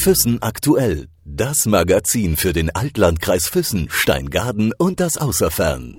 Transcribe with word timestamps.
Füssen 0.00 0.40
aktuell. 0.40 1.08
Das 1.26 1.66
Magazin 1.66 2.38
für 2.38 2.54
den 2.54 2.70
Altlandkreis 2.70 3.48
Füssen, 3.48 3.88
Steingaden 3.90 4.72
und 4.78 4.98
das 4.98 5.18
Außerfern. 5.18 5.98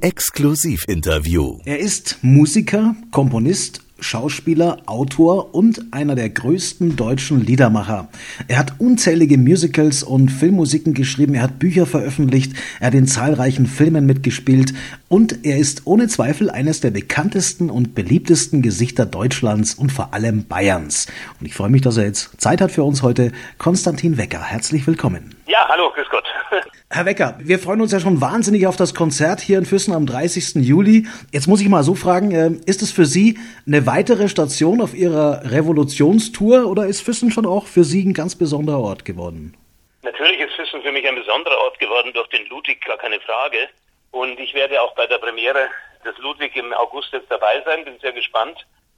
Exklusivinterview. 0.00 1.58
Er 1.64 1.80
ist 1.80 2.18
Musiker, 2.22 2.94
Komponist 3.10 3.81
Schauspieler, 4.02 4.78
Autor 4.86 5.54
und 5.54 5.92
einer 5.92 6.14
der 6.14 6.28
größten 6.28 6.96
deutschen 6.96 7.40
Liedermacher. 7.40 8.08
Er 8.48 8.58
hat 8.58 8.74
unzählige 8.78 9.38
Musicals 9.38 10.02
und 10.02 10.30
Filmmusiken 10.30 10.94
geschrieben, 10.94 11.34
er 11.34 11.42
hat 11.42 11.58
Bücher 11.58 11.86
veröffentlicht, 11.86 12.52
er 12.80 12.88
hat 12.88 12.94
in 12.94 13.06
zahlreichen 13.06 13.66
Filmen 13.66 14.04
mitgespielt 14.06 14.74
und 15.08 15.44
er 15.44 15.58
ist 15.58 15.82
ohne 15.86 16.08
Zweifel 16.08 16.50
eines 16.50 16.80
der 16.80 16.90
bekanntesten 16.90 17.70
und 17.70 17.94
beliebtesten 17.94 18.62
Gesichter 18.62 19.06
Deutschlands 19.06 19.74
und 19.74 19.92
vor 19.92 20.14
allem 20.14 20.44
Bayerns. 20.44 21.06
Und 21.40 21.46
ich 21.46 21.54
freue 21.54 21.70
mich, 21.70 21.82
dass 21.82 21.96
er 21.96 22.04
jetzt 22.04 22.30
Zeit 22.38 22.60
hat 22.60 22.72
für 22.72 22.84
uns 22.84 23.02
heute. 23.02 23.32
Konstantin 23.58 24.16
Wecker, 24.16 24.42
herzlich 24.42 24.86
willkommen. 24.86 25.34
Ja, 25.52 25.68
hallo, 25.68 25.90
grüß 25.90 26.08
Gott. 26.08 26.24
Herr 26.90 27.04
Wecker, 27.04 27.36
wir 27.38 27.58
freuen 27.58 27.82
uns 27.82 27.92
ja 27.92 28.00
schon 28.00 28.22
wahnsinnig 28.22 28.66
auf 28.66 28.76
das 28.76 28.94
Konzert 28.94 29.38
hier 29.42 29.58
in 29.58 29.66
Füssen 29.66 29.92
am 29.92 30.06
30. 30.06 30.66
Juli. 30.66 31.06
Jetzt 31.30 31.46
muss 31.46 31.60
ich 31.60 31.68
mal 31.68 31.82
so 31.82 31.94
fragen, 31.94 32.32
äh, 32.32 32.52
ist 32.64 32.80
es 32.80 32.90
für 32.90 33.04
Sie 33.04 33.38
eine 33.66 33.84
weitere 33.84 34.30
Station 34.30 34.80
auf 34.80 34.94
Ihrer 34.94 35.42
Revolutionstour 35.52 36.64
oder 36.64 36.86
ist 36.86 37.02
Füssen 37.02 37.30
schon 37.30 37.44
auch 37.44 37.66
für 37.66 37.84
Sie 37.84 38.02
ein 38.02 38.14
ganz 38.14 38.34
besonderer 38.34 38.80
Ort 38.80 39.04
geworden? 39.04 39.54
Natürlich 40.00 40.40
ist 40.40 40.54
Füssen 40.54 40.80
für 40.80 40.90
mich 40.90 41.06
ein 41.06 41.16
besonderer 41.16 41.58
Ort 41.58 41.78
geworden 41.78 42.14
durch 42.14 42.28
den 42.28 42.46
Ludwig, 42.46 42.82
gar 42.86 42.96
keine 42.96 43.20
Frage. 43.20 43.68
Und 44.10 44.40
ich 44.40 44.54
werde 44.54 44.80
auch 44.80 44.94
bei 44.94 45.06
der 45.06 45.18
Premiere 45.18 45.68
des 46.02 46.16
Ludwig 46.16 46.56
im 46.56 46.72
August 46.72 47.12
jetzt 47.12 47.30
dabei 47.30 47.60
sein. 47.66 47.84
Bin 47.84 47.98
sehr 48.00 48.12
gespannt, 48.12 48.56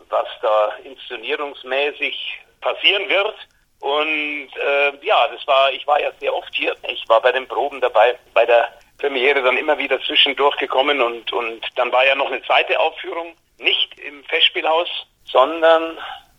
was 0.08 0.28
da 0.40 0.70
inszenierungsmäßig 0.84 2.14
passieren 2.60 3.08
wird. 3.08 3.34
Und 3.80 4.48
äh, 4.56 5.06
ja, 5.06 5.28
das 5.28 5.46
war, 5.46 5.72
ich 5.72 5.86
war 5.86 6.00
ja 6.00 6.10
sehr 6.20 6.34
oft 6.34 6.54
hier. 6.54 6.74
Ich 6.88 7.04
war 7.08 7.20
bei 7.20 7.32
den 7.32 7.46
Proben 7.46 7.80
dabei, 7.80 8.16
bei 8.32 8.46
der 8.46 8.68
Premiere 8.98 9.42
dann 9.42 9.58
immer 9.58 9.76
wieder 9.76 10.00
zwischendurch 10.00 10.56
gekommen 10.56 11.00
und, 11.02 11.32
und 11.32 11.60
dann 11.76 11.92
war 11.92 12.06
ja 12.06 12.14
noch 12.14 12.30
eine 12.30 12.42
zweite 12.42 12.78
Aufführung, 12.80 13.34
nicht 13.58 13.98
im 13.98 14.24
Festspielhaus, 14.24 14.88
sondern 15.24 15.98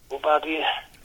wo 0.10 0.22
war 0.24 0.42
die? 0.42 0.60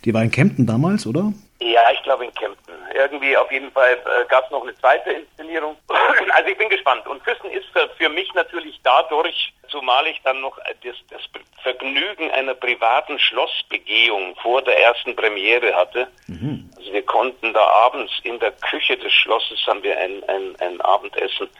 Die 0.04 0.14
war 0.14 0.22
in 0.22 0.30
Kempten 0.30 0.66
damals, 0.66 1.06
oder? 1.06 1.32
Ja, 1.60 1.90
ich 1.92 2.02
glaube 2.02 2.24
in 2.24 2.32
Kempten. 2.32 2.74
Irgendwie 2.94 3.36
auf 3.36 3.52
jeden 3.52 3.70
Fall 3.72 3.92
äh, 3.92 4.24
gab 4.28 4.46
es 4.46 4.50
noch 4.50 4.62
eine 4.62 4.74
zweite 4.76 5.10
Inszenierung. 5.12 5.76
also 6.34 6.48
ich 6.48 6.56
bin 6.56 6.70
gespannt. 6.70 7.06
Und 7.06 7.22
Füssen 7.22 7.50
ist 7.50 7.66
für, 7.72 7.88
für, 7.98 8.08
mich 8.08 8.32
natürlich 8.32 8.80
dadurch, 8.82 9.52
zumal 9.68 10.06
ich 10.06 10.20
dann 10.22 10.40
noch 10.40 10.58
das, 10.82 10.96
das, 11.10 11.20
Vergnügen 11.62 12.30
einer 12.30 12.54
privaten 12.54 13.18
Schlossbegehung 13.18 14.34
vor 14.36 14.62
der 14.62 14.80
ersten 14.80 15.14
Premiere 15.14 15.74
hatte. 15.74 16.08
Mhm. 16.26 16.70
Also 16.78 16.92
wir 16.94 17.04
konnten 17.04 17.52
da 17.52 17.66
abends 17.66 18.12
in 18.22 18.38
der 18.38 18.52
Küche 18.52 18.96
des 18.96 19.12
Schlosses 19.12 19.58
haben 19.66 19.82
wir 19.82 19.98
ein, 19.98 20.24
ein, 20.28 20.56
ein 20.60 20.80
Abendessen 20.80 21.50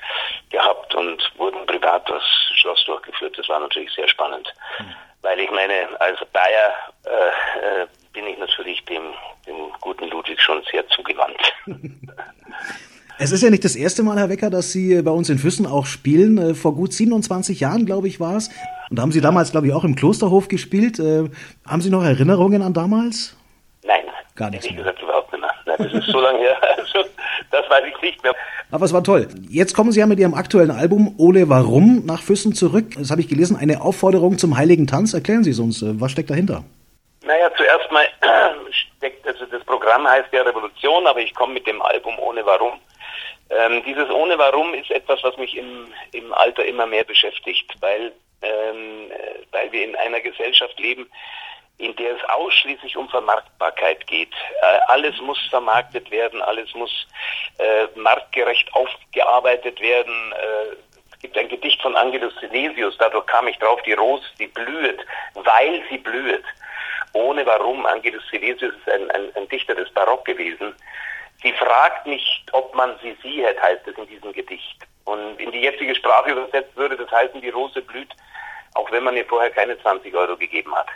gehabt 0.51 0.95
und 0.95 1.31
wurden 1.37 1.67
privat 1.67 2.09
das 2.09 2.23
Schloss 2.55 2.83
durchgeführt. 2.87 3.37
Das 3.37 3.49
war 3.51 3.61
natürlich 3.61 3.93
sehr 3.93 4.09
spannend. 4.09 4.51
Mhm. 4.79 4.95
Weil 5.21 5.41
ich 5.41 5.51
meine, 5.51 6.01
als 6.01 6.19
Bayer 6.33 6.73
äh, 7.05 7.83
äh, 7.83 7.87
bin 8.13 8.27
ich 8.27 8.39
natürlich 8.39 8.85
dem, 8.85 9.03
dem 9.47 9.57
guten 9.81 10.09
Ludwig 10.09 10.41
schon 10.41 10.63
sehr 10.71 10.87
zugewandt. 10.89 11.41
Es 13.23 13.33
ist 13.33 13.43
ja 13.43 13.51
nicht 13.51 13.67
das 13.67 13.77
erste 13.77 14.03
Mal, 14.03 14.17
Herr 14.17 14.31
Wecker, 14.31 14.49
dass 14.49 14.73
Sie 14.73 15.03
bei 15.03 15.11
uns 15.11 15.29
in 15.29 15.37
Füssen 15.37 15.67
auch 15.67 15.85
spielen. 15.85 16.39
Äh, 16.39 16.55
vor 16.55 16.75
gut 16.75 16.95
27 16.95 17.61
Jahren, 17.61 17.85
glaube 17.85 18.09
ich, 18.09 18.19
war 18.19 18.35
es. 18.37 18.49
Und 18.89 18.99
da 18.99 19.03
haben 19.03 19.13
Sie 19.13 19.21
damals, 19.21 19.51
glaube 19.51 19.67
ich, 19.67 19.75
auch 19.75 19.85
im 19.85 19.95
Klosterhof 19.95 20.49
gespielt. 20.49 20.99
Äh, 20.99 21.29
haben 21.67 21.83
Sie 21.83 21.91
noch 21.91 22.03
Erinnerungen 22.03 22.63
an 22.63 22.73
damals? 22.73 23.37
Nein. 23.85 24.05
Gar 24.37 24.49
nichts 24.49 24.67
mehr. 24.71 24.79
gesagt, 24.79 25.03
überhaupt 25.03 25.31
nicht 25.33 25.43
mehr. 25.43 25.51
Nein, 25.67 25.77
das 25.79 25.93
ist 25.93 26.11
so 26.11 26.19
lange 26.19 26.39
her. 26.39 26.57
Also, 26.79 27.07
das 27.51 27.69
weiß 27.69 27.85
ich 27.95 28.03
nicht 28.03 28.23
mehr. 28.23 28.35
Aber 28.71 28.87
es 28.87 28.93
war 28.95 29.05
toll. 29.05 29.29
Jetzt 29.51 29.75
kommen 29.75 29.93
Sie 29.93 30.01
ja 30.01 30.07
mit 30.07 30.19
Ihrem 30.19 30.33
aktuellen 30.33 30.71
Album 30.71 31.15
Ole 31.19 31.51
Warum 31.51 32.07
nach 32.07 32.23
Füssen 32.23 32.55
zurück. 32.55 32.95
Das 32.97 33.11
habe 33.11 33.21
ich 33.21 33.29
gelesen, 33.29 33.55
eine 33.55 33.83
Aufforderung 33.83 34.39
zum 34.39 34.57
heiligen 34.57 34.87
Tanz. 34.87 35.13
Erklären 35.13 35.45
Sie 35.45 35.51
es 35.51 35.59
uns. 35.59 35.83
Äh, 35.83 36.01
was 36.01 36.13
steckt 36.13 36.31
dahinter? 36.31 36.65
Naja, 37.31 37.49
zuerst 37.57 37.89
mal 37.93 38.09
steckt, 38.73 39.25
also 39.25 39.47
das 39.47 39.63
Programm 39.63 40.05
heißt 40.09 40.33
ja 40.33 40.43
Revolution, 40.43 41.07
aber 41.07 41.21
ich 41.21 41.33
komme 41.33 41.55
mit 41.55 41.65
dem 41.65 41.81
Album 41.81 42.19
ohne 42.19 42.45
Warum. 42.45 42.81
Ähm, 43.51 43.85
dieses 43.85 44.11
ohne 44.11 44.37
Warum 44.37 44.75
ist 44.75 44.91
etwas, 44.91 45.23
was 45.23 45.37
mich 45.37 45.57
im, 45.57 45.95
im 46.11 46.35
Alter 46.35 46.65
immer 46.65 46.87
mehr 46.87 47.05
beschäftigt, 47.05 47.73
weil, 47.79 48.13
ähm, 48.43 49.13
äh, 49.13 49.45
weil 49.53 49.71
wir 49.71 49.85
in 49.85 49.95
einer 49.95 50.19
Gesellschaft 50.19 50.77
leben, 50.81 51.09
in 51.79 51.95
der 51.95 52.17
es 52.17 52.25
ausschließlich 52.31 52.97
um 52.97 53.09
Vermarktbarkeit 53.09 54.09
geht. 54.09 54.35
Äh, 54.63 54.81
alles 54.89 55.17
muss 55.21 55.39
vermarktet 55.51 56.11
werden, 56.11 56.43
alles 56.43 56.75
muss 56.75 57.07
äh, 57.59 57.87
marktgerecht 57.95 58.75
aufgearbeitet 58.75 59.81
werden. 59.81 60.33
Äh, 60.33 60.75
es 61.13 61.19
gibt 61.21 61.39
ein 61.39 61.49
Gedicht 61.49 61.81
von 61.81 61.95
Angelus 61.95 62.35
Silesius, 62.41 62.97
dadurch 62.99 63.27
kam 63.27 63.47
ich 63.47 63.59
drauf, 63.59 63.81
die 63.83 63.93
Rose, 63.93 64.25
die 64.41 64.49
blüht, 64.49 65.07
weil 65.35 65.81
sie 65.89 65.99
blüht 65.99 66.43
ohne 67.13 67.45
Warum. 67.47 67.87
Angelus 67.87 68.23
Silesius 68.31 68.75
ist 68.75 68.89
ein, 68.89 69.11
ein, 69.11 69.35
ein 69.35 69.49
Dichter 69.49 69.75
des 69.75 69.91
Barock 69.91 70.25
gewesen. 70.25 70.75
Sie 71.43 71.53
fragt 71.53 72.07
nicht, 72.07 72.47
ob 72.53 72.75
man 72.75 72.99
sie 73.03 73.17
siehet, 73.23 73.61
heißt 73.61 73.87
es 73.87 73.97
in 73.97 74.07
diesem 74.07 74.33
Gedicht. 74.33 74.77
Und 75.05 75.41
in 75.41 75.51
die 75.51 75.61
jetzige 75.61 75.95
Sprache 75.95 76.31
übersetzt 76.31 76.77
würde 76.77 76.97
das 76.97 77.11
heißen, 77.11 77.41
die 77.41 77.49
Rose 77.49 77.81
blüht, 77.83 78.11
auch 78.75 78.91
wenn 78.93 79.05
man 79.05 79.17
ihr 79.17 79.25
vorher 79.25 79.51
keine 79.51 79.81
20 79.81 80.15
Euro 80.15 80.37
gegeben 80.37 80.75
hat. 80.75 80.89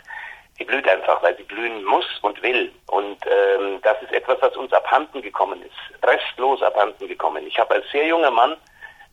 Sie 0.57 0.63
blüht 0.63 0.87
einfach, 0.87 1.21
weil 1.21 1.35
sie 1.35 1.43
blühen 1.43 1.83
muss 1.83 2.05
und 2.21 2.41
will. 2.41 2.71
Und 2.87 3.17
ähm, 3.25 3.79
das 3.81 4.01
ist 4.01 4.13
etwas, 4.13 4.37
was 4.41 4.55
uns 4.55 4.71
abhanden 4.71 5.21
gekommen 5.21 5.61
ist, 5.61 6.05
restlos 6.07 6.61
abhanden 6.61 7.07
gekommen. 7.07 7.45
Ich 7.45 7.59
habe 7.59 7.75
als 7.75 7.89
sehr 7.91 8.07
junger 8.07 8.31
Mann 8.31 8.55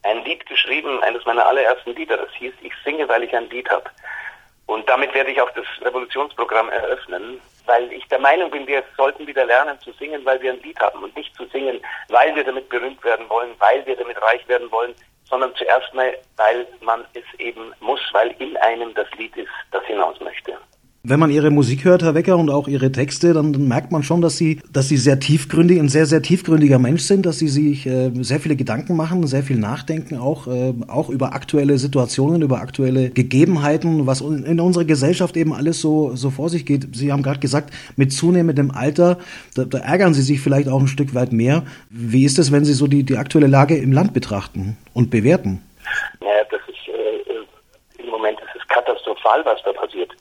ein 0.05 0.25
Lied 0.25 0.47
geschrieben, 0.47 1.03
eines 1.03 1.25
meiner 1.25 1.47
allerersten 1.47 1.95
Lieder, 1.95 2.17
das 2.17 2.31
hieß 2.35 2.53
Ich 2.63 2.73
singe, 2.85 3.09
weil 3.09 3.23
ich 3.25 3.35
ein 3.35 3.49
Lied 3.51 3.69
habe. 3.71 3.91
Und 4.73 4.89
damit 4.89 5.13
werde 5.13 5.31
ich 5.31 5.39
auch 5.39 5.51
das 5.51 5.67
Revolutionsprogramm 5.83 6.71
eröffnen, 6.71 7.39
weil 7.67 7.93
ich 7.93 8.09
der 8.09 8.19
Meinung 8.19 8.51
bin, 8.51 8.67
wir 8.67 8.83
sollten 8.97 9.27
wieder 9.27 9.45
lernen 9.45 9.79
zu 9.81 9.93
singen, 9.93 10.25
weil 10.25 10.41
wir 10.41 10.51
ein 10.51 10.63
Lied 10.63 10.81
haben 10.81 11.03
und 11.03 11.15
nicht 11.15 11.37
zu 11.37 11.45
singen, 11.49 11.79
weil 12.09 12.35
wir 12.35 12.43
damit 12.43 12.71
berühmt 12.71 13.05
werden 13.05 13.29
wollen, 13.29 13.51
weil 13.59 13.85
wir 13.85 13.97
damit 13.97 14.21
reich 14.23 14.49
werden 14.49 14.73
wollen, 14.73 14.95
sondern 15.29 15.55
zuerst 15.57 15.93
mal, 15.93 16.17
weil 16.39 16.67
man 16.81 17.05
es 17.13 17.25
eben 17.39 17.75
muss, 17.81 18.01
weil 18.13 18.31
in 18.39 18.57
einem 18.57 18.95
das 18.95 19.11
Lied 19.19 19.37
ist, 19.37 19.51
das 19.73 19.85
hinaus 19.85 20.19
möchte. 20.21 20.57
Wenn 21.05 21.19
man 21.19 21.33
ihre 21.33 21.51
Musik 21.51 21.85
hört, 21.85 22.05
Herr 22.05 22.15
Wecker, 22.15 22.37
und 22.37 22.49
auch 22.49 22.69
ihre 22.69 22.93
Texte, 22.93 23.33
dann, 23.33 23.53
dann, 23.53 23.67
merkt 23.67 23.91
man 23.91 24.05
schon, 24.05 24.21
dass 24.21 24.37
sie, 24.37 24.61
dass 24.73 24.89
sie 24.89 24.97
sehr 24.97 25.19
tiefgründig, 25.19 25.81
ein 25.81 25.89
sehr, 25.89 26.07
sehr 26.07 26.23
tiefgründiger 26.23 26.79
Mensch 26.79 27.03
sind, 27.03 27.27
dass 27.27 27.41
sie 27.41 27.49
sich 27.49 27.87
äh, 27.87 28.13
sehr 28.23 28.39
viele 28.39 28.55
Gedanken 28.55 28.95
machen, 28.95 29.27
sehr 29.27 29.43
viel 29.43 29.59
nachdenken, 29.59 30.17
auch, 30.17 30.47
äh, 30.47 30.73
auch 30.87 31.09
über 31.09 31.33
aktuelle 31.33 31.77
Situationen, 31.79 32.43
über 32.43 32.61
aktuelle 32.61 33.11
Gegebenheiten, 33.11 34.07
was 34.07 34.21
in 34.21 34.61
unserer 34.61 34.85
Gesellschaft 34.85 35.37
eben 35.37 35.53
alles 35.53 35.81
so, 35.81 36.15
so 36.15 36.31
vor 36.31 36.49
sich 36.49 36.67
geht. 36.67 36.95
Sie 36.95 37.11
haben 37.11 37.25
gerade 37.25 37.41
gesagt, 37.41 37.75
mit 37.97 38.13
zunehmendem 38.13 38.71
Alter, 38.71 39.19
da, 39.57 39.65
da, 39.65 39.79
ärgern 39.79 40.15
Sie 40.15 40.23
sich 40.23 40.41
vielleicht 40.41 40.69
auch 40.69 40.79
ein 40.79 40.87
Stück 40.87 41.17
weit 41.17 41.33
mehr. 41.33 41.65
Wie 41.91 42.25
ist 42.25 42.39
es, 42.39 42.53
wenn 42.53 42.65
Sie 42.65 42.75
so 42.75 42.87
die, 42.87 43.03
die 43.03 43.17
aktuelle 43.17 43.49
Lage 43.49 43.77
im 43.77 43.91
Land 43.91 44.15
betrachten 44.15 44.77
und 44.95 45.11
bewerten? 45.11 45.65
Naja, 46.21 46.45
das 46.49 46.61
ist, 46.69 46.95
äh, 46.95 48.05
im 48.05 48.09
Moment 48.09 48.39
ist 48.39 48.63
es 48.63 48.69
katastrophal, 48.69 49.45
was 49.45 49.59
da 49.65 49.73
passiert 49.73 50.13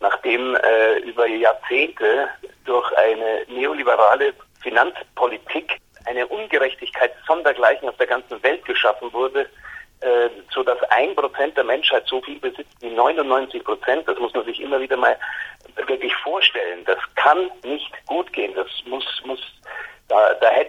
nachdem 0.00 0.56
äh, 0.56 0.98
über 1.00 1.26
Jahrzehnte 1.26 2.28
durch 2.64 2.90
eine 2.98 3.44
neoliberale 3.48 4.34
Finanzpolitik 4.62 5.78
eine 6.06 6.26
Ungerechtigkeit 6.26 7.12
sondergleichen 7.26 7.88
auf 7.88 7.96
der 7.96 8.06
ganzen 8.06 8.42
Welt 8.42 8.64
geschaffen 8.64 9.12
wurde, 9.12 9.48
äh, 10.00 10.30
so 10.50 10.62
dass 10.62 10.82
ein 10.90 11.14
Prozent 11.14 11.56
der 11.56 11.64
Menschheit 11.64 12.04
so 12.06 12.22
viel 12.22 12.38
besitzt 12.40 12.74
wie 12.80 12.90
99 12.90 13.62
Prozent. 13.62 14.08
Das 14.08 14.18
muss 14.18 14.32
man 14.32 14.44
sich 14.44 14.60
immer 14.60 14.80
wieder 14.80 14.96
mal 14.96 15.16
wirklich 15.86 16.14
vorstellen. 16.16 16.84
Das 16.86 16.98
kann 17.16 17.50
nicht 17.62 17.92
gut 18.06 18.32
gehen. 18.32 18.54
Das 18.54 18.68
muss, 18.86 19.04
muss 19.24 19.40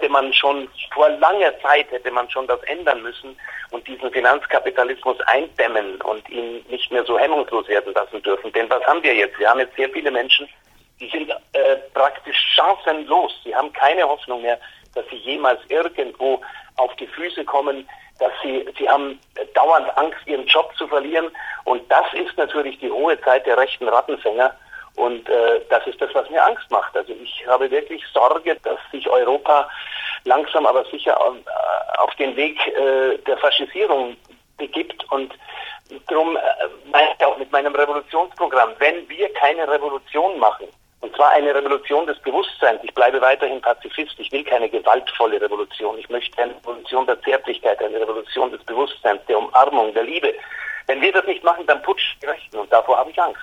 hätte 0.02 0.12
man 0.12 0.34
schon 0.34 0.68
vor 0.94 1.10
langer 1.10 1.58
Zeit 1.62 1.92
hätte 1.92 2.12
man 2.12 2.30
schon 2.30 2.48
das 2.48 2.62
ändern 2.64 3.04
müssen 3.04 3.38
und 3.70 3.88
diesen 3.88 4.12
Finanzkapitalismus 4.12 5.20
eindämmen 5.28 6.02
und 6.02 6.28
ihn 6.30 6.66
nicht 6.70 6.92
mehr 6.92 7.06
so 7.06 7.20
hemmungslos 7.20 7.68
werden 7.68 7.94
lassen 7.94 8.22
dürfen. 8.24 8.52
Denn 8.54 8.70
was 8.70 8.84
haben 8.86 9.04
wir 9.04 9.14
jetzt? 9.14 9.38
Wir 9.38 9.50
haben 9.50 9.60
jetzt 9.60 9.76
sehr 9.76 9.90
viele 9.90 10.10
Menschen, 10.10 10.48
die 11.00 11.10
sind 11.10 11.30
äh, 11.30 11.76
praktisch 11.94 12.38
chancenlos. 12.56 13.32
Sie 13.44 13.56
haben 13.56 13.72
keine 13.74 14.04
Hoffnung 14.04 14.42
mehr, 14.42 14.60
dass 14.96 15.06
sie 15.10 15.18
jemals 15.18 15.60
irgendwo 15.70 16.42
auf 16.78 16.96
die 16.96 17.08
Füße 17.08 17.46
kommen, 17.46 17.88
dass 18.20 18.32
sie, 18.42 18.66
sie 18.78 18.90
haben 18.90 19.20
dauernd 19.54 19.96
Angst, 19.98 20.20
ihren 20.26 20.48
Job 20.48 20.72
zu 20.78 20.88
verlieren. 20.88 21.30
Und 21.66 21.90
das 21.92 22.06
ist 22.14 22.36
natürlich 22.38 22.80
die 22.80 22.92
hohe 22.92 23.20
Zeit 23.22 23.46
der 23.46 23.58
rechten 23.58 23.88
Rattenfänger. 23.88 24.56
Und 24.96 25.28
äh, 25.30 25.62
das 25.70 25.86
ist 25.88 26.02
das, 26.02 26.14
was 26.14 26.30
mir 26.30 26.44
Angst 26.46 26.70
macht. 26.70 26.96
Also 26.96 27.14
ich 27.14 27.46
habe 27.48 27.72
wirklich 27.72 28.04
Sorge, 28.14 28.56
dass 28.64 28.78
sich 28.92 29.10
Europa 29.10 29.70
langsam 30.26 30.66
aber 30.66 30.84
sicher 30.86 31.20
auf, 31.20 31.36
äh, 31.36 31.98
auf 32.00 32.14
den 32.16 32.36
Weg 32.36 32.58
äh, 32.68 33.18
der 33.20 33.38
Faschisierung 33.38 34.18
begibt. 34.58 35.04
Und 35.12 35.34
darum 36.08 36.36
äh, 36.36 36.40
meine 36.92 37.10
ich 37.18 37.26
auch 37.26 37.38
mit 37.38 37.52
meinem 37.52 37.74
Revolutionsprogramm, 37.74 38.72
wenn 38.80 39.08
wir 39.10 39.34
keine 39.34 39.68
Revolution 39.68 40.38
machen, 40.40 40.68
Und 41.02 41.16
zwar 41.16 41.32
eine 41.32 41.54
Revolution 41.54 42.06
des 42.06 42.20
Bewusstseins. 42.20 42.80
Ich 42.84 42.94
bleibe 42.94 43.20
weiterhin 43.22 43.60
Pazifist. 43.62 44.14
Ich 44.20 44.32
will 44.32 44.44
keine 44.44 44.70
gewaltvolle 44.70 45.42
Revolution. 45.42 45.98
Ich 45.98 46.10
möchte 46.10 46.42
eine 46.42 46.56
Revolution 46.58 47.08
der 47.08 47.20
Zärtlichkeit, 47.24 47.84
eine 47.84 48.00
Revolution 48.00 48.52
des 48.52 48.64
Bewusstseins, 48.64 49.22
der 49.28 49.40
Umarmung, 49.40 49.94
der 49.94 50.04
Liebe. 50.04 50.34
Wenn 50.86 51.02
wir 51.02 51.12
das 51.12 51.26
nicht 51.26 51.44
machen, 51.44 51.66
dann 51.66 51.82
putsch 51.82 52.16
die 52.22 52.28
Rechten. 52.28 52.58
Und 52.60 52.72
davor 52.72 52.98
habe 52.98 53.10
ich 53.10 53.20
Angst. 53.20 53.42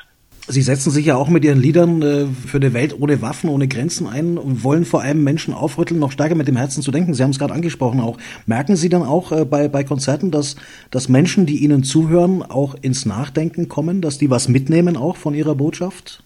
Sie 0.50 0.62
setzen 0.62 0.90
sich 0.90 1.04
ja 1.04 1.16
auch 1.16 1.28
mit 1.28 1.44
Ihren 1.44 1.60
Liedern 1.60 2.00
äh, 2.00 2.24
für 2.48 2.56
eine 2.56 2.72
Welt 2.72 2.94
ohne 2.98 3.20
Waffen, 3.20 3.50
ohne 3.50 3.68
Grenzen 3.68 4.06
ein 4.06 4.38
und 4.38 4.64
wollen 4.64 4.86
vor 4.86 5.02
allem 5.02 5.22
Menschen 5.22 5.52
aufrütteln, 5.52 6.00
noch 6.00 6.10
stärker 6.10 6.34
mit 6.34 6.48
dem 6.48 6.56
Herzen 6.56 6.82
zu 6.82 6.90
denken. 6.90 7.12
Sie 7.12 7.22
haben 7.22 7.32
es 7.32 7.38
gerade 7.38 7.52
angesprochen 7.52 8.00
auch. 8.00 8.16
Merken 8.46 8.74
Sie 8.74 8.88
dann 8.88 9.02
auch 9.02 9.30
äh, 9.30 9.44
bei, 9.44 9.68
bei 9.68 9.84
Konzerten, 9.84 10.30
dass, 10.30 10.56
dass 10.90 11.10
Menschen, 11.10 11.44
die 11.44 11.58
Ihnen 11.58 11.84
zuhören, 11.84 12.42
auch 12.42 12.74
ins 12.80 13.04
Nachdenken 13.04 13.68
kommen, 13.68 14.00
dass 14.00 14.16
die 14.16 14.30
was 14.30 14.48
mitnehmen 14.48 14.96
auch 14.96 15.18
von 15.18 15.34
Ihrer 15.34 15.54
Botschaft? 15.54 16.22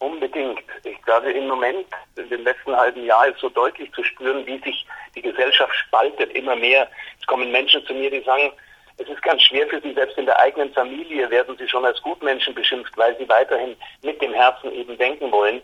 Unbedingt. 0.00 0.58
Ich 0.82 1.00
glaube, 1.02 1.30
im 1.30 1.46
Moment, 1.46 1.86
in 2.16 2.28
dem 2.30 2.42
letzten 2.42 2.74
halben 2.74 3.04
Jahr, 3.04 3.28
ist 3.28 3.38
so 3.38 3.48
deutlich 3.48 3.92
zu 3.92 4.02
spüren, 4.02 4.44
wie 4.44 4.58
sich 4.58 4.84
die 5.14 5.22
Gesellschaft 5.22 5.72
spaltet. 5.86 6.32
Immer 6.32 6.56
mehr. 6.56 6.88
Es 7.20 7.26
kommen 7.28 7.52
Menschen 7.52 7.80
zu 7.86 7.94
mir, 7.94 8.10
die 8.10 8.24
sagen, 8.24 8.50
es 8.96 9.08
ist 9.08 9.22
ganz 9.22 9.42
schwer 9.42 9.66
für 9.68 9.80
sie, 9.80 9.92
selbst 9.92 10.16
in 10.16 10.26
der 10.26 10.38
eigenen 10.38 10.72
Familie 10.72 11.28
werden 11.28 11.56
sie 11.58 11.68
schon 11.68 11.84
als 11.84 12.00
Gutmenschen 12.02 12.54
beschimpft, 12.54 12.96
weil 12.96 13.16
sie 13.18 13.28
weiterhin 13.28 13.76
mit 14.02 14.22
dem 14.22 14.32
Herzen 14.32 14.72
eben 14.72 14.96
denken 14.96 15.32
wollen. 15.32 15.60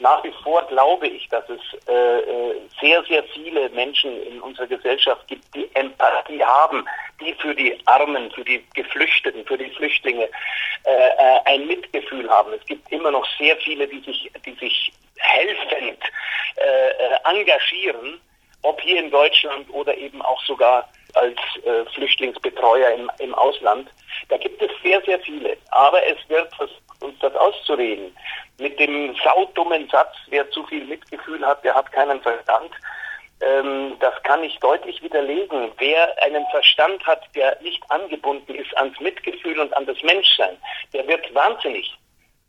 Nach 0.00 0.22
wie 0.22 0.32
vor 0.42 0.66
glaube 0.66 1.06
ich, 1.06 1.28
dass 1.28 1.48
es 1.48 1.60
äh, 1.88 2.18
äh, 2.18 2.60
sehr, 2.80 3.02
sehr 3.04 3.24
viele 3.24 3.70
Menschen 3.70 4.22
in 4.26 4.40
unserer 4.40 4.66
Gesellschaft 4.66 5.26
gibt, 5.28 5.42
die 5.54 5.68
Empathie 5.74 6.44
haben, 6.44 6.84
die 7.20 7.32
für 7.34 7.54
die 7.54 7.78
Armen, 7.86 8.30
für 8.32 8.44
die 8.44 8.62
Geflüchteten, 8.74 9.46
für 9.46 9.56
die 9.56 9.70
Flüchtlinge 9.70 10.28
äh, 10.84 10.90
äh 10.90 11.40
ein 11.46 11.66
Mitgefühl 11.66 12.28
haben. 12.28 12.52
Es 12.52 12.64
gibt 12.66 12.90
immer 12.92 13.10
noch 13.10 13.26
sehr 13.38 13.56
viele, 13.58 13.88
die 13.88 14.00
sich, 14.00 14.30
die 14.44 14.54
sich 14.54 14.92
helfend 15.16 15.98
äh, 16.56 16.88
äh, 16.88 17.18
engagieren, 17.24 18.20
ob 18.62 18.80
hier 18.80 18.98
in 18.98 19.10
Deutschland 19.10 19.68
oder 19.70 19.96
eben 19.96 20.20
auch 20.22 20.42
sogar 20.44 20.88
als 21.14 21.36
äh, 21.64 21.84
Flüchtlingsbetreuer 21.94 22.90
im, 22.90 23.10
im 23.18 23.34
Ausland. 23.34 23.88
Da 24.28 24.36
gibt 24.36 24.60
es 24.62 24.70
sehr, 24.82 25.00
sehr 25.02 25.20
viele. 25.20 25.56
Aber 25.70 26.04
es 26.06 26.16
wird 26.28 26.48
uns 27.00 27.18
das 27.20 27.34
auszureden. 27.34 28.14
Mit 28.58 28.78
dem 28.78 29.14
saudummen 29.22 29.88
Satz, 29.90 30.14
wer 30.28 30.50
zu 30.50 30.64
viel 30.66 30.84
Mitgefühl 30.84 31.44
hat, 31.46 31.64
der 31.64 31.74
hat 31.74 31.90
keinen 31.92 32.20
Verstand. 32.20 32.70
Ähm, 33.40 33.96
das 34.00 34.14
kann 34.22 34.42
ich 34.42 34.58
deutlich 34.60 35.02
widerlegen. 35.02 35.72
Wer 35.78 36.22
einen 36.22 36.46
Verstand 36.50 37.04
hat, 37.06 37.22
der 37.34 37.58
nicht 37.62 37.82
angebunden 37.90 38.54
ist 38.54 38.76
ans 38.76 38.98
Mitgefühl 39.00 39.58
und 39.58 39.76
an 39.76 39.86
das 39.86 40.00
Menschsein, 40.02 40.56
der 40.92 41.06
wird 41.06 41.34
wahnsinnig. 41.34 41.96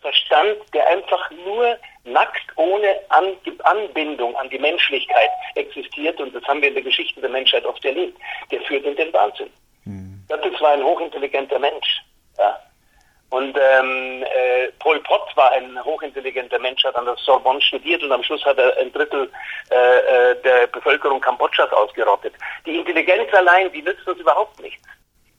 Verstand, 0.06 0.58
der 0.72 0.88
einfach 0.88 1.32
nur 1.32 1.78
nackt 2.04 2.46
ohne 2.58 3.00
an 3.10 3.36
Anbindung 3.64 4.36
an 4.36 4.50
die 4.52 4.60
Menschlichkeit 4.60 5.32
existiert, 5.56 6.20
und 6.22 6.36
das 6.36 6.44
haben 6.44 6.62
wir 6.62 6.70
in 6.70 6.76
der 6.76 6.84
Geschichte 6.84 7.20
der 7.22 7.32
Menschheit 7.32 7.66
oft 7.66 7.84
erlebt, 7.84 8.16
der 8.52 8.62
führt 8.62 8.86
in 8.86 8.96
den 8.96 9.12
Wahnsinn. 9.14 9.50
Mhm. 9.86 10.24
Das 10.28 10.62
war 10.62 10.74
ein 10.74 10.84
hochintelligenter 10.84 11.58
Mensch. 11.58 12.04
Ja. 12.38 12.60
Und 13.32 13.58
ähm, 13.58 14.24
äh, 14.24 14.72
Pol 14.78 15.00
Pot 15.00 15.36
war 15.36 15.52
ein 15.54 15.84
hochintelligenter 15.84 16.60
Mensch, 16.60 16.84
hat 16.84 16.96
an 16.96 17.06
der 17.06 17.16
Sorbonne 17.18 17.62
studiert 17.62 18.04
und 18.04 18.12
am 18.12 18.22
Schluss 18.22 18.46
hat 18.46 18.60
er 18.60 18.78
ein 18.78 18.94
Drittel 18.94 19.32
äh, 19.72 19.76
äh 19.76 20.42
der 20.44 20.68
Bevölkerung 20.68 21.20
Kambodschas 21.20 21.72
ausgerottet. 21.74 22.34
Die 22.68 22.78
Intelligenz 22.78 23.34
allein, 23.34 23.72
die 23.72 23.82
nützt 23.82 24.08
uns 24.08 24.20
überhaupt 24.20 24.62
nichts. 24.62 24.86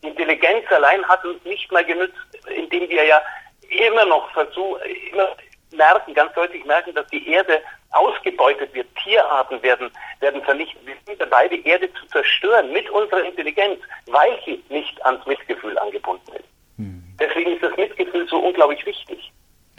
Die 0.03 0.09
Intelligenz 0.09 0.65
allein 0.73 1.09
hat 1.09 1.25
uns 1.25 1.43
nicht 1.45 1.71
mal 1.71 1.85
genützt, 1.85 2.19
indem 2.49 2.89
wir 2.89 3.05
ja 3.05 3.23
immer 3.71 4.05
noch 4.07 4.31
versuchen, 4.33 4.81
immer 5.11 5.29
merken, 5.73 6.15
ganz 6.15 6.33
deutlich 6.35 6.65
merken, 6.65 6.95
dass 6.95 7.07
die 7.09 7.29
Erde 7.29 7.61
ausgebeutet 7.91 8.73
wird, 8.75 8.87
Tierarten 9.03 9.63
werden, 9.63 9.91
werden 10.21 10.43
vernichtet. 10.43 10.85
Wir 10.87 10.95
sind 11.07 11.21
dabei, 11.21 11.49
die 11.49 11.67
Erde 11.67 11.93
zu 11.95 12.07
zerstören 12.07 12.73
mit 12.73 12.89
unserer 12.91 13.25
Intelligenz, 13.25 13.81
weil 14.07 14.39
sie 14.45 14.63
nicht 14.69 15.05
ans 15.05 15.25
Mitgefühl 15.27 15.79
angebunden 15.79 16.33
ist. 16.35 16.45
Hm. 16.77 17.03
Deswegen 17.19 17.53
ist 17.53 17.63
das 17.63 17.77
Mitgefühl 17.77 18.27
so 18.29 18.39
unglaublich 18.39 18.85
wichtig. 18.85 19.33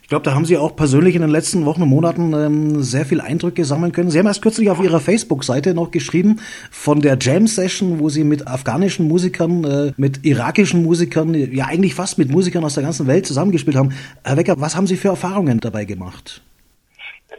Ich 0.07 0.09
glaube, 0.09 0.23
da 0.23 0.35
haben 0.35 0.45
Sie 0.45 0.57
auch 0.57 0.73
persönlich 0.73 1.15
in 1.15 1.21
den 1.21 1.29
letzten 1.29 1.65
Wochen 1.65 1.81
und 1.81 1.89
Monaten 1.89 2.31
ähm, 2.31 2.81
sehr 2.81 3.03
viel 3.03 3.19
Eindrücke 3.19 3.65
sammeln 3.65 3.91
können. 3.91 4.09
Sie 4.09 4.17
haben 4.17 4.25
erst 4.25 4.41
kürzlich 4.41 4.69
auf 4.69 4.79
Ihrer 4.79 5.01
Facebook-Seite 5.01 5.73
noch 5.73 5.91
geschrieben 5.91 6.39
von 6.71 7.01
der 7.01 7.17
Jam-Session, 7.19 7.99
wo 7.99 8.07
Sie 8.07 8.23
mit 8.23 8.47
afghanischen 8.47 9.09
Musikern, 9.09 9.65
äh, 9.65 9.91
mit 9.97 10.23
irakischen 10.23 10.81
Musikern, 10.81 11.33
ja 11.33 11.65
eigentlich 11.65 11.93
fast 11.93 12.17
mit 12.17 12.29
Musikern 12.29 12.63
aus 12.63 12.75
der 12.75 12.83
ganzen 12.83 13.05
Welt 13.05 13.27
zusammengespielt 13.27 13.75
haben. 13.75 13.93
Herr 14.23 14.37
Wecker, 14.37 14.55
was 14.59 14.77
haben 14.77 14.87
Sie 14.87 14.95
für 14.95 15.09
Erfahrungen 15.09 15.59
dabei 15.59 15.83
gemacht? 15.83 16.41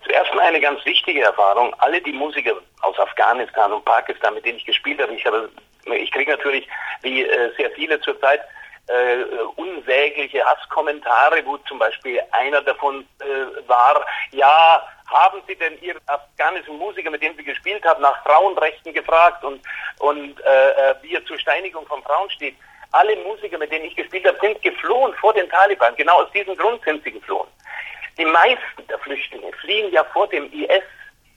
Zuerst 0.05 0.35
mal 0.35 0.43
eine 0.43 0.61
ganz 0.61 0.85
wichtige 0.85 1.23
Erfahrung. 1.23 1.73
Alle 1.79 2.03
die 2.03 2.13
Musiker 2.13 2.53
aus 2.83 2.99
Afghanistan 2.99 3.73
und 3.73 3.83
Pakistan, 3.87 4.35
mit 4.35 4.45
denen 4.45 4.59
ich 4.59 4.67
gespielt 4.67 5.01
habe, 5.01 5.15
ich 5.15 5.25
habe, 5.25 5.49
ich 5.99 6.11
kriege 6.11 6.33
natürlich, 6.33 6.69
wie 7.01 7.23
äh, 7.23 7.51
sehr 7.57 7.71
viele 7.71 7.99
zurzeit, 8.03 8.41
äh, 8.89 9.25
unsägliche 9.57 10.45
Hasskommentare, 10.45 11.45
wo 11.45 11.57
zum 11.59 11.79
Beispiel 11.79 12.21
einer 12.33 12.63
davon 12.63 13.07
äh, 13.21 13.69
war, 13.69 14.05
ja, 14.33 14.83
haben 15.07 15.41
Sie 15.47 15.57
denn 15.57 15.81
Ihren 15.81 16.01
afghanischen 16.07 16.77
Musiker, 16.77 17.11
mit 17.11 17.23
dem 17.23 17.35
Sie 17.37 17.45
gespielt 17.45 17.85
haben, 17.85 18.03
nach 18.03 18.23
Frauenrechten 18.25 18.93
gefragt 18.93 19.43
und, 19.45 19.61
und 20.01 20.41
äh, 20.41 20.91
äh, 20.91 20.95
wie 21.03 21.15
er 21.15 21.25
zur 21.25 21.39
Steinigung 21.39 21.87
von 21.87 22.03
Frauen 22.03 22.31
steht? 22.31 22.57
Alle 22.93 23.17
Musiker, 23.17 23.59
mit 23.59 23.71
denen 23.71 23.85
ich 23.87 23.97
gespielt 23.97 24.27
habe, 24.27 24.39
sind 24.41 24.61
geflohen 24.63 25.15
vor 25.15 25.35
den 25.35 25.49
Taliban. 25.51 25.95
Genau 25.97 26.23
aus 26.23 26.31
diesem 26.33 26.57
Grund 26.57 26.83
sind 26.85 27.05
sie 27.05 27.13
geflohen. 27.13 27.49
Die 28.17 28.25
meisten 28.25 28.87
der 28.89 28.99
Flüchtlinge 28.99 29.53
fliehen 29.61 29.93
ja 29.93 30.05
vor 30.05 30.27
dem 30.29 30.51
IS. 30.53 30.83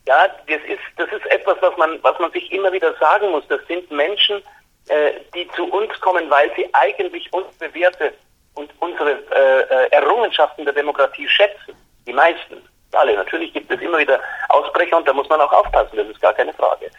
Ja, 0.07 0.27
das 0.27 0.62
ist, 0.68 0.81
das 0.97 1.09
ist 1.12 1.25
etwas, 1.27 1.57
was 1.62 1.75
man, 1.77 2.01
was 2.01 2.18
man 2.19 2.31
sich 2.31 2.51
immer 2.51 2.71
wieder 2.71 2.94
sagen 2.97 3.30
muss. 3.31 3.47
Das 3.50 3.59
sind 3.68 3.89
Menschen, 3.92 4.42
äh, 4.88 5.12
die 5.33 5.48
zu 5.56 5.66
uns 5.66 6.00
kommen, 6.01 6.30
weil 6.30 6.51
sie 6.56 6.69
eigentlich 6.74 7.31
unsere 7.31 7.74
Werte 7.74 8.13
und 8.56 8.72
unsere 8.80 9.12
äh, 9.12 9.62
äh, 9.62 9.92
Errungenschaften 9.92 10.66
der 10.66 10.74
Demokratie 10.74 11.28
schätzen. 11.28 11.74
Die 12.06 12.13
meisten. 12.13 12.62
Alle. 12.94 13.16
Natürlich 13.16 13.54
gibt 13.54 13.72
es 13.72 13.80
immer 13.80 14.00
wieder 14.00 14.19
Ausbrecher 14.50 14.98
und 14.98 15.07
da 15.07 15.13
muss 15.13 15.30
man 15.30 15.39
auch 15.39 15.54
aufpassen, 15.54 15.95
das 15.95 16.10
ist 16.10 16.19
gar 16.19 16.33
keine 16.33 16.54
Frage. 16.54 16.92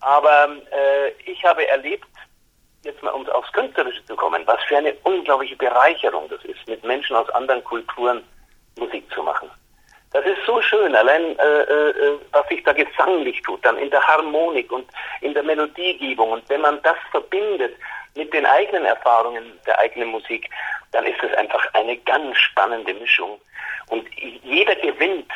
Aber 0.00 0.48
äh, 0.72 1.10
ich 1.30 1.44
habe 1.44 1.68
erlebt, 1.68 2.08
jetzt 2.82 3.00
mal 3.04 3.10
um 3.10 3.28
aufs 3.28 3.52
Künstlerische 3.52 4.04
zu 4.06 4.16
kommen, 4.16 4.42
was 4.46 4.60
für 4.64 4.78
eine 4.78 4.94
unglaubliche 5.04 5.54
Bereicherung 5.54 6.28
das 6.28 6.44
ist, 6.44 6.66
mit 6.66 6.82
Menschen 6.82 7.14
aus 7.14 7.30
anderen 7.30 7.62
Kulturen 7.62 8.24
Musik 8.76 9.08
zu 9.12 9.22
machen. 9.22 9.48
Das 10.12 10.26
ist 10.26 10.44
so 10.46 10.60
schön, 10.60 10.94
allein 10.94 11.38
äh, 11.38 11.60
äh, 11.60 12.18
was 12.32 12.46
sich 12.48 12.62
da 12.64 12.72
gesanglich 12.72 13.40
tut, 13.42 13.64
dann 13.64 13.78
in 13.78 13.90
der 13.90 14.06
Harmonik 14.06 14.70
und 14.70 14.86
in 15.22 15.32
der 15.32 15.42
Melodiegebung. 15.42 16.32
Und 16.32 16.48
wenn 16.50 16.60
man 16.60 16.82
das 16.82 16.96
verbindet 17.10 17.74
mit 18.14 18.32
den 18.34 18.44
eigenen 18.44 18.84
Erfahrungen 18.84 19.58
der 19.66 19.78
eigenen 19.78 20.08
Musik, 20.08 20.50
dann 20.92 21.06
ist 21.06 21.22
es 21.22 21.34
einfach 21.38 21.64
eine 21.72 21.96
ganz 21.98 22.36
spannende 22.36 22.92
Mischung. 22.94 23.40
Und 23.88 24.06
jeder 24.42 24.74
gewinnt 24.76 25.30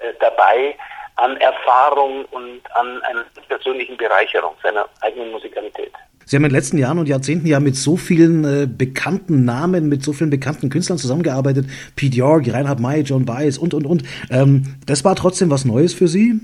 äh, 0.00 0.12
dabei 0.20 0.76
an 1.16 1.36
Erfahrung 1.38 2.26
und 2.26 2.60
an 2.76 3.02
einer 3.02 3.24
persönlichen 3.48 3.96
Bereicherung 3.96 4.54
seiner 4.62 4.88
eigenen 5.00 5.32
Musikalität. 5.32 5.92
Sie 6.28 6.36
haben 6.36 6.44
in 6.44 6.50
den 6.50 6.56
letzten 6.56 6.76
Jahren 6.76 6.98
und 6.98 7.08
Jahrzehnten 7.08 7.46
ja 7.46 7.58
mit 7.58 7.74
so 7.74 7.96
vielen 7.96 8.44
äh, 8.44 8.66
bekannten 8.66 9.46
Namen, 9.46 9.88
mit 9.88 10.02
so 10.02 10.12
vielen 10.12 10.28
bekannten 10.28 10.68
Künstlern 10.68 10.98
zusammengearbeitet. 10.98 11.64
Pete 11.96 12.16
York, 12.16 12.52
Reinhard 12.52 12.80
May, 12.80 13.00
John 13.00 13.24
Baez 13.24 13.56
und, 13.56 13.72
und, 13.72 13.86
und. 13.86 14.02
Ähm, 14.30 14.76
das 14.84 15.06
war 15.06 15.16
trotzdem 15.16 15.50
was 15.50 15.64
Neues 15.64 15.94
für 15.94 16.06
Sie? 16.06 16.38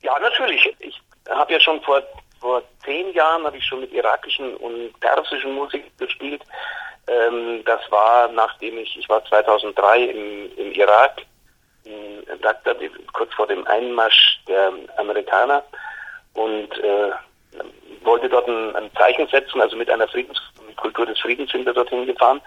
Ja, 0.00 0.18
natürlich. 0.18 0.74
Ich 0.78 0.98
habe 1.28 1.52
ja 1.52 1.60
schon 1.60 1.82
vor, 1.82 2.02
vor 2.40 2.62
zehn 2.86 3.12
Jahren 3.12 3.44
habe 3.44 3.58
ich 3.58 3.64
schon 3.66 3.80
mit 3.80 3.92
irakischen 3.92 4.56
und 4.56 4.98
persischen 5.00 5.52
Musik 5.52 5.84
gespielt. 5.98 6.40
Ähm, 7.06 7.60
das 7.66 7.80
war, 7.90 8.32
nachdem 8.32 8.78
ich, 8.78 8.96
ich 8.98 9.06
war 9.10 9.22
2003 9.26 10.04
im, 10.04 10.56
im 10.56 10.72
Irak, 10.72 11.20
in 11.84 12.40
Bagdad, 12.40 12.78
kurz 13.12 13.34
vor 13.34 13.46
dem 13.46 13.66
Einmarsch 13.66 14.40
der 14.48 14.72
Amerikaner 14.96 15.62
und 16.32 16.78
äh, 16.78 17.10
wollte 18.04 18.28
dort 18.28 18.48
ein, 18.48 18.74
ein 18.76 18.90
Zeichen 18.96 19.26
setzen, 19.28 19.60
also 19.60 19.76
mit 19.76 19.90
einer 19.90 20.08
Friedens 20.08 20.40
Kultur 20.82 21.06
des 21.06 21.18
Friedens 21.20 21.50
sind 21.52 21.64
wir 21.64 21.72
dorthin 21.72 22.06
gefahren. 22.06 22.40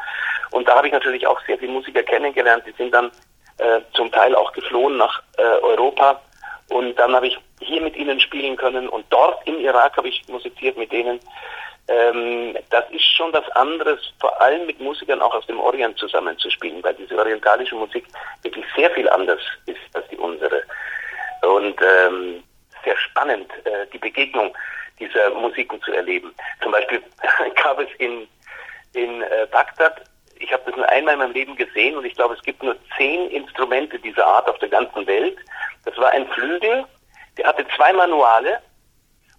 Und 0.51 0.67
da 0.67 0.75
habe 0.75 0.87
ich 0.87 0.93
natürlich 0.93 1.25
auch 1.25 1.39
sehr 1.47 1.57
viele 1.57 1.71
Musiker 1.71 2.03
kennengelernt, 2.03 2.63
die 2.67 2.73
sind 2.73 2.93
dann 2.93 3.11
äh, 3.57 3.79
zum 3.93 4.11
Teil 4.11 4.35
auch 4.35 4.51
geflohen 4.51 4.97
nach 4.97 5.21
äh, 5.37 5.41
Europa. 5.41 6.21
Und 6.69 6.95
dann 6.95 7.15
habe 7.15 7.27
ich 7.27 7.37
hier 7.61 7.81
mit 7.81 7.95
ihnen 7.95 8.19
spielen 8.19 8.57
können 8.57 8.89
und 8.89 9.05
dort 9.09 9.47
im 9.47 9.59
Irak 9.59 9.95
habe 9.97 10.09
ich 10.09 10.27
musiziert 10.27 10.77
mit 10.77 10.91
denen. 10.91 11.19
Ähm, 11.87 12.57
das 12.71 12.83
ist 12.89 13.05
schon 13.15 13.31
was 13.31 13.47
anderes, 13.51 13.99
vor 14.19 14.41
allem 14.41 14.65
mit 14.65 14.79
Musikern 14.79 15.21
auch 15.21 15.35
aus 15.35 15.45
dem 15.45 15.59
Orient 15.59 15.97
zusammenzuspielen, 15.99 16.83
weil 16.83 16.95
diese 16.95 17.17
orientalische 17.17 17.75
Musik 17.75 18.05
wirklich 18.41 18.65
sehr 18.75 18.89
viel 18.91 19.07
anders 19.07 19.41
ist 19.67 19.79
als 19.93 20.07
die 20.09 20.17
unsere. 20.17 20.63
Und 21.43 21.79
ähm, 21.81 22.43
sehr 22.83 22.97
spannend, 22.97 23.51
äh, 23.65 23.85
die 23.93 23.99
Begegnung 23.99 24.55
dieser 24.99 25.29
Musiken 25.31 25.81
zu 25.81 25.91
erleben. 25.93 26.33
Zum 26.61 26.71
Beispiel 26.71 27.01
gab 27.63 27.79
es 27.79 27.89
in, 27.99 28.27
in 28.93 29.21
äh, 29.21 29.47
Bagdad, 29.51 30.01
ich 30.39 30.51
habe 30.51 30.63
das 30.65 30.75
nur 30.75 30.87
einmal 30.89 31.13
in 31.13 31.19
meinem 31.19 31.33
Leben 31.33 31.55
gesehen 31.55 31.97
und 31.97 32.05
ich 32.05 32.15
glaube, 32.15 32.35
es 32.35 32.41
gibt 32.41 32.61
nur 32.61 32.75
zehn 32.97 33.29
Instrumente 33.29 33.97
dieser 33.99 34.25
Art 34.25 34.49
auf 34.49 34.59
der 34.59 34.69
ganzen 34.69 35.07
Welt. 35.07 35.37
Das 35.85 35.97
war 35.97 36.11
ein 36.11 36.27
Flügel, 36.29 36.85
der 37.37 37.47
hatte 37.47 37.65
zwei 37.75 37.93
Manuale 37.93 38.61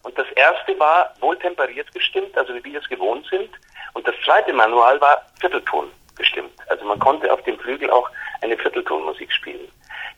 und 0.02 0.16
das 0.16 0.26
erste 0.36 0.78
war 0.78 1.12
wohltemperiert 1.20 1.92
gestimmt, 1.92 2.36
also 2.38 2.54
wie 2.54 2.64
wir 2.64 2.80
es 2.80 2.88
gewohnt 2.88 3.26
sind. 3.28 3.50
Und 3.94 4.06
das 4.06 4.14
zweite 4.24 4.52
Manual 4.52 5.00
war 5.00 5.22
Viertelton 5.40 5.90
gestimmt. 6.16 6.52
Also 6.68 6.84
man 6.84 6.98
konnte 6.98 7.32
auf 7.32 7.42
dem 7.42 7.58
Flügel 7.58 7.90
auch 7.90 8.08
eine 8.40 8.56
Vierteltonmusik 8.56 9.32
spielen. 9.32 9.68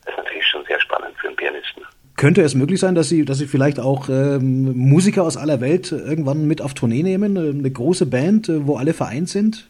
Das 0.04 0.14
ist 0.14 0.18
natürlich 0.18 0.46
schon 0.46 0.64
sehr 0.66 0.80
spannend 0.80 1.16
für 1.18 1.28
einen 1.28 1.36
Pianisten. 1.36 1.86
Könnte 2.18 2.42
es 2.42 2.56
möglich 2.56 2.80
sein, 2.80 2.96
dass 2.96 3.08
Sie, 3.08 3.24
dass 3.24 3.38
Sie 3.38 3.46
vielleicht 3.46 3.78
auch 3.78 4.08
ähm, 4.08 4.76
Musiker 4.76 5.22
aus 5.22 5.36
aller 5.36 5.60
Welt 5.60 5.92
irgendwann 5.92 6.48
mit 6.48 6.60
auf 6.60 6.74
Tournee 6.74 7.04
nehmen? 7.04 7.38
Eine 7.38 7.70
große 7.70 8.06
Band, 8.06 8.48
äh, 8.48 8.66
wo 8.66 8.76
alle 8.76 8.92
vereint 8.92 9.28
sind? 9.28 9.68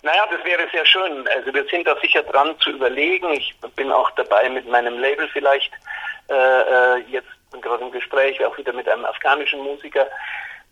Naja, 0.00 0.24
das 0.30 0.42
wäre 0.42 0.66
sehr 0.72 0.86
schön. 0.86 1.28
Also 1.36 1.52
wir 1.52 1.66
sind 1.70 1.86
da 1.86 1.94
sicher 2.00 2.22
dran 2.22 2.54
zu 2.60 2.70
überlegen. 2.70 3.30
Ich 3.34 3.54
bin 3.76 3.92
auch 3.92 4.10
dabei 4.12 4.48
mit 4.48 4.66
meinem 4.66 4.98
Label 4.98 5.28
vielleicht 5.28 5.70
äh, 6.30 6.32
äh 6.32 7.02
jetzt 7.10 7.28
gerade 7.60 7.84
im 7.84 7.92
Gespräch, 7.92 8.42
auch 8.42 8.56
wieder 8.56 8.72
mit 8.72 8.88
einem 8.88 9.04
afghanischen 9.04 9.60
Musiker. 9.60 10.06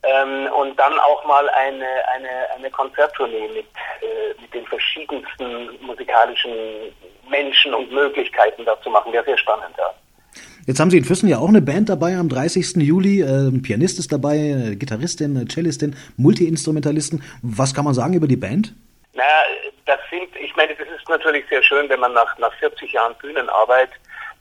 Ähm, 0.04 0.50
und 0.54 0.78
dann 0.78 0.98
auch 1.00 1.22
mal 1.26 1.46
eine, 1.50 1.86
eine, 2.14 2.50
eine 2.56 2.70
Konzerttournee 2.70 3.48
mit, 3.48 3.66
äh, 4.00 4.40
mit 4.40 4.54
den 4.54 4.66
verschiedensten 4.66 5.68
musikalischen 5.82 6.54
Menschen 7.28 7.74
und 7.74 7.92
Möglichkeiten 7.92 8.64
da 8.64 8.80
zu 8.80 8.88
machen. 8.88 9.12
Wäre 9.12 9.24
sehr 9.26 9.38
spannend, 9.38 9.74
ja. 9.76 9.92
Jetzt 10.66 10.80
haben 10.80 10.90
Sie 10.90 10.96
in 10.96 11.04
Füssen 11.04 11.28
ja 11.28 11.38
auch 11.38 11.48
eine 11.48 11.60
Band 11.60 11.90
dabei 11.90 12.16
am 12.16 12.28
30. 12.30 12.76
Juli. 12.76 13.20
Äh, 13.20 13.48
ein 13.48 13.60
Pianist 13.60 13.98
ist 13.98 14.10
dabei, 14.12 14.32
eine 14.32 14.76
Gitarristin, 14.76 15.36
eine 15.36 15.46
Cellistin, 15.46 15.94
Multi-Instrumentalisten. 16.16 17.22
Was 17.42 17.74
kann 17.74 17.84
man 17.84 17.92
sagen 17.92 18.14
über 18.14 18.26
die 18.26 18.36
Band? 18.36 18.72
Naja, 19.12 19.42
das 19.84 20.00
sind, 20.10 20.34
ich 20.36 20.56
meine, 20.56 20.74
das 20.74 20.88
ist 20.88 21.08
natürlich 21.08 21.44
sehr 21.50 21.62
schön, 21.62 21.88
wenn 21.90 22.00
man 22.00 22.14
nach, 22.14 22.38
nach 22.38 22.52
40 22.54 22.92
Jahren 22.92 23.14
Bühnenarbeit 23.20 23.90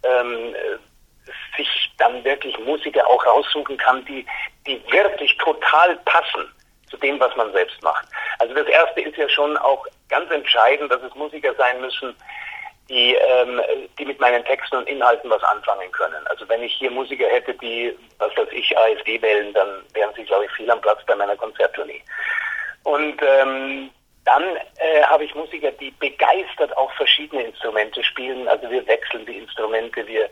ähm, 0.04 0.56
sich 1.58 1.68
dann 1.98 2.24
wirklich 2.24 2.58
Musiker 2.60 3.06
auch 3.08 3.26
raussuchen 3.26 3.76
kann, 3.78 4.06
die, 4.06 4.26
die 4.66 4.82
wirklich 4.92 5.36
total 5.38 5.98
passen 6.06 6.48
zu 6.90 6.96
dem, 6.98 7.20
was 7.20 7.36
man 7.36 7.52
selbst 7.52 7.82
macht. 7.84 8.08
Also 8.40 8.54
das 8.54 8.68
Erste 8.68 9.02
ist 9.02 9.18
ja 9.18 9.28
schon 9.28 9.58
auch 9.58 9.86
ganz 10.10 10.32
entscheidend, 10.32 10.90
dass 10.90 11.02
es 11.02 11.14
Musiker 11.16 11.54
sein 11.58 11.82
müssen, 11.82 12.16
die, 12.90 13.16
ähm, 13.16 13.62
die 13.98 14.06
mit 14.06 14.20
meinen 14.20 14.44
Texten 14.46 14.78
und 14.78 14.90
Inhalten 14.90 15.30
was 15.30 15.44
anfangen 15.44 15.92
können. 15.92 16.26
Also 16.28 16.48
wenn 16.50 16.64
ich 16.64 16.74
hier 16.74 16.92
Musiker 16.92 17.28
hätte, 17.28 17.54
die, 17.56 17.98
was 18.20 18.36
weiß 18.36 18.50
ich, 18.52 18.78
AfD 18.78 19.22
wählen, 19.22 19.54
dann 19.54 19.84
wären 19.94 20.14
sie, 20.16 20.24
glaube 20.24 20.46
ich, 20.46 20.52
viel 20.52 20.70
am 20.70 20.82
Platz 20.82 21.00
bei 21.08 21.16
meiner 21.16 21.36
Konzerttournee. 21.36 22.02
Und 22.84 23.22
ähm, 23.22 23.90
dann 24.26 24.44
äh, 24.78 25.04
habe 25.04 25.24
ich 25.24 25.36
Musiker, 25.36 25.72
die 25.72 25.92
begeistert 25.92 26.76
auch 26.78 26.92
verschiedene 26.94 27.44
Instrumente 27.44 28.04
spielen. 28.04 28.48
Also 28.48 28.70
wir 28.70 28.86
wechseln 28.88 29.26
die 29.26 29.38
Instrumente, 29.38 30.06
wir, 30.06 30.30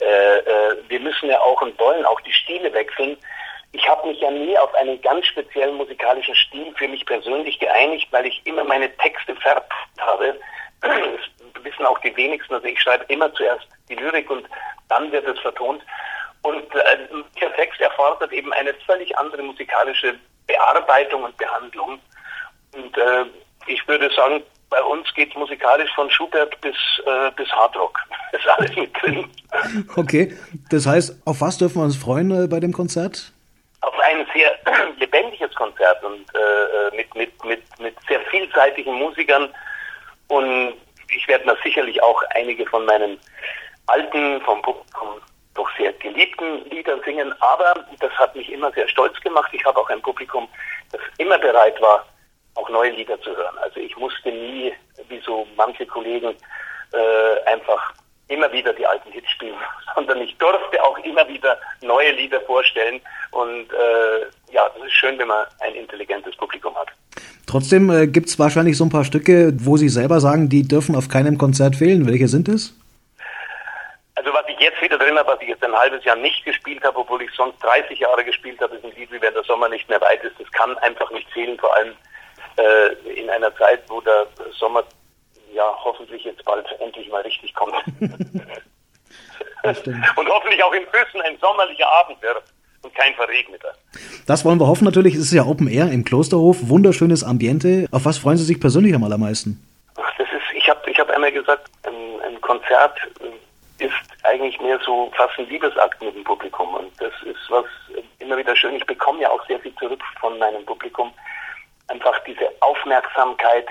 äh, 0.00 0.38
äh, 0.38 0.76
wir 0.88 1.00
müssen 1.00 1.28
ja 1.28 1.40
auch 1.40 1.60
und 1.60 1.78
wollen 1.78 2.04
auch 2.06 2.20
die 2.22 2.32
Stile 2.32 2.72
wechseln. 2.72 3.16
Ich 3.72 3.88
habe 3.88 4.08
mich 4.08 4.20
ja 4.20 4.30
nie 4.30 4.56
auf 4.58 4.74
einen 4.74 5.00
ganz 5.00 5.26
speziellen 5.26 5.76
musikalischen 5.76 6.34
Stil 6.34 6.74
für 6.76 6.88
mich 6.88 7.06
persönlich 7.06 7.58
geeinigt, 7.58 8.08
weil 8.10 8.26
ich 8.26 8.40
immer 8.44 8.64
meine 8.64 8.94
Texte 8.98 9.34
verpasst 9.36 10.00
habe 10.00 10.38
die 12.04 12.16
wenigsten. 12.16 12.54
Also 12.54 12.66
ich 12.66 12.80
schreibe 12.80 13.04
immer 13.08 13.32
zuerst 13.34 13.66
die 13.88 13.94
Lyrik 13.94 14.30
und 14.30 14.46
dann 14.88 15.10
wird 15.12 15.26
es 15.26 15.38
vertont. 15.40 15.82
Und 16.42 16.74
äh, 16.74 17.08
der 17.40 17.54
Text 17.54 17.80
erfordert 17.80 18.32
eben 18.32 18.52
eine 18.52 18.74
völlig 18.86 19.16
andere 19.16 19.42
musikalische 19.42 20.14
Bearbeitung 20.46 21.22
und 21.24 21.36
Behandlung. 21.36 22.00
Und 22.74 22.98
äh, 22.98 23.24
ich 23.66 23.86
würde 23.86 24.10
sagen, 24.14 24.42
bei 24.72 24.82
uns 24.82 25.12
geht 25.14 25.36
musikalisch 25.36 25.90
von 25.94 26.10
Schubert 26.10 26.58
bis, 26.62 26.76
äh, 27.06 27.30
bis 27.36 27.48
Hardrock. 27.52 27.98
Das 28.32 28.40
ist 28.40 28.48
alles 28.48 28.76
mit 28.76 29.02
drin. 29.02 29.30
Okay, 29.94 30.34
das 30.70 30.86
heißt, 30.86 31.20
auf 31.26 31.42
was 31.42 31.58
dürfen 31.58 31.76
wir 31.76 31.84
uns 31.84 31.98
freuen 31.98 32.30
äh, 32.30 32.46
bei 32.48 32.60
dem 32.60 32.72
Konzert? 32.72 33.30
Auf 33.82 33.92
ein 34.00 34.26
sehr 34.32 34.52
lebendiges 34.98 35.54
Konzert 35.54 36.02
und 36.02 36.24
äh, 36.34 36.38
äh, 36.38 36.96
mit, 36.96 37.14
mit, 37.14 37.44
mit, 37.44 37.62
mit 37.78 37.94
sehr 38.08 38.20
vielseitigen 38.30 38.94
Musikern 38.94 39.50
und 40.28 40.72
ich 41.14 41.28
werde 41.28 41.46
da 41.46 41.56
sicherlich 41.62 42.02
auch 42.02 42.22
einige 42.34 42.66
von 42.66 42.84
meinen 42.84 43.18
alten, 43.86 44.40
vom 44.42 44.62
Publikum 44.62 45.20
doch 45.54 45.68
sehr 45.76 45.92
geliebten 45.94 46.64
Liedern 46.70 47.00
singen. 47.04 47.34
Aber 47.40 47.74
das 48.00 48.12
hat 48.12 48.34
mich 48.34 48.50
immer 48.50 48.72
sehr 48.72 48.88
stolz 48.88 49.18
gemacht. 49.20 49.50
Ich 49.52 49.64
habe 49.64 49.78
auch 49.78 49.88
ein 49.90 50.00
Publikum, 50.00 50.48
das 50.90 51.00
immer 51.18 51.38
bereit 51.38 51.80
war, 51.80 52.06
auch 52.54 52.68
neue 52.68 52.90
Lieder 52.90 53.20
zu 53.20 53.34
hören. 53.36 53.56
Also 53.58 53.80
ich 53.80 53.96
musste 53.96 54.30
nie, 54.30 54.72
wie 55.08 55.20
so 55.20 55.46
manche 55.56 55.86
Kollegen, 55.86 56.34
äh, 56.92 57.50
einfach 57.50 57.92
immer 58.28 58.50
wieder 58.52 58.72
die 58.72 58.86
alten 58.86 59.10
Hits 59.10 59.30
spielen, 59.30 59.56
sondern 59.94 60.20
ich 60.20 60.36
durfte 60.38 60.82
auch 60.82 60.98
immer 60.98 61.26
wieder 61.28 61.58
neue 61.82 62.12
Lieder 62.12 62.40
vorstellen. 62.42 63.00
Und 63.30 63.72
äh, 63.72 64.20
ja, 64.50 64.68
das 64.74 64.86
ist 64.86 64.92
schön, 64.92 65.18
wenn 65.18 65.28
man 65.28 65.46
ein 65.60 65.74
intelligentes 65.74 66.36
Publikum 66.36 66.76
hat. 66.76 66.88
Trotzdem 67.52 67.90
äh, 67.90 68.06
gibt 68.06 68.28
es 68.28 68.38
wahrscheinlich 68.38 68.78
so 68.78 68.84
ein 68.84 68.88
paar 68.88 69.04
Stücke, 69.04 69.52
wo 69.58 69.76
Sie 69.76 69.90
selber 69.90 70.20
sagen, 70.20 70.48
die 70.48 70.66
dürfen 70.66 70.96
auf 70.96 71.10
keinem 71.10 71.36
Konzert 71.36 71.76
fehlen. 71.76 72.06
Welche 72.06 72.26
sind 72.26 72.48
es? 72.48 72.74
Also 74.14 74.32
was 74.32 74.44
ich 74.48 74.58
jetzt 74.58 74.80
wieder 74.80 74.96
drin 74.96 75.18
habe, 75.18 75.28
was 75.28 75.42
ich 75.42 75.48
jetzt 75.48 75.62
ein 75.62 75.74
halbes 75.74 76.02
Jahr 76.02 76.16
nicht 76.16 76.42
gespielt 76.46 76.82
habe, 76.82 76.96
obwohl 76.96 77.20
ich 77.20 77.30
sonst 77.32 77.62
30 77.62 77.98
Jahre 77.98 78.24
gespielt 78.24 78.58
habe, 78.62 78.76
ist 78.76 78.84
ein 78.86 78.92
Lied, 78.96 79.12
wie 79.12 79.20
wenn 79.20 79.34
der 79.34 79.44
Sommer 79.44 79.68
nicht 79.68 79.86
mehr 79.90 80.00
weit 80.00 80.24
ist. 80.24 80.40
Das 80.40 80.50
kann 80.52 80.78
einfach 80.78 81.10
nicht 81.10 81.30
fehlen, 81.30 81.58
vor 81.58 81.76
allem 81.76 81.92
äh, 82.56 83.20
in 83.20 83.28
einer 83.28 83.54
Zeit, 83.56 83.82
wo 83.88 84.00
der 84.00 84.26
Sommer 84.58 84.82
ja 85.52 85.76
hoffentlich 85.84 86.24
jetzt 86.24 86.42
bald 86.46 86.66
endlich 86.80 87.10
mal 87.10 87.20
richtig 87.20 87.52
kommt. 87.54 87.74
Und 90.16 90.28
hoffentlich 90.30 90.64
auch 90.64 90.72
in 90.72 90.86
Füssen 90.86 91.20
ein 91.20 91.36
sommerlicher 91.38 91.92
Abend 92.00 92.22
wird 92.22 92.42
und 92.80 92.94
kein 92.94 93.14
verregneter. 93.14 93.74
Das 94.26 94.44
wollen 94.44 94.60
wir 94.60 94.68
hoffen 94.68 94.84
natürlich. 94.84 95.14
Es 95.14 95.22
ist 95.22 95.32
ja 95.32 95.44
Open 95.44 95.66
Air 95.66 95.90
im 95.90 96.04
Klosterhof, 96.04 96.68
wunderschönes 96.68 97.24
Ambiente. 97.24 97.88
Auf 97.90 98.04
was 98.04 98.18
freuen 98.18 98.36
Sie 98.36 98.44
sich 98.44 98.60
persönlich 98.60 98.94
am 98.94 99.02
allermeisten? 99.02 99.60
Ach, 99.96 100.12
das 100.16 100.28
ist, 100.28 100.56
ich 100.56 100.68
habe 100.68 100.88
ich 100.88 100.98
hab 100.98 101.10
einmal 101.10 101.32
gesagt, 101.32 101.68
ein, 101.82 102.20
ein 102.24 102.40
Konzert 102.40 102.96
ist 103.78 103.92
eigentlich 104.22 104.60
mehr 104.60 104.78
so 104.84 105.10
fast 105.16 105.36
ein 105.38 105.48
Liebesakt 105.48 106.00
mit 106.00 106.14
dem 106.14 106.22
Publikum. 106.22 106.72
Und 106.74 106.92
das 107.00 107.12
ist 107.24 107.50
was 107.50 107.64
immer 108.20 108.36
wieder 108.36 108.54
schön. 108.54 108.76
Ich 108.76 108.86
bekomme 108.86 109.22
ja 109.22 109.30
auch 109.30 109.44
sehr 109.46 109.58
viel 109.58 109.74
zurück 109.74 110.02
von 110.20 110.38
meinem 110.38 110.64
Publikum. 110.66 111.12
Einfach 111.88 112.16
diese 112.24 112.48
Aufmerksamkeit. 112.60 113.66